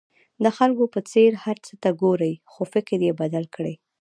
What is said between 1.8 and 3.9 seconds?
ته ګورئ خو فکر یې بدل کړئ.